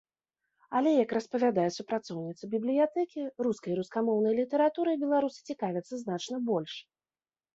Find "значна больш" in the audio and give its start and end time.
6.05-6.73